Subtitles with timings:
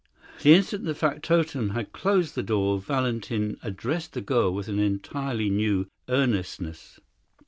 [0.41, 5.51] The instant the factotum had closed the door, Valentin addressed the girl with an entirely
[5.51, 6.99] new earnestness.